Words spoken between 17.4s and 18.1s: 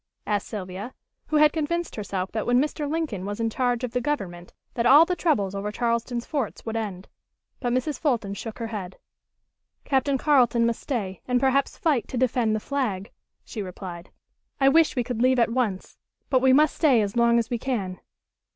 we can."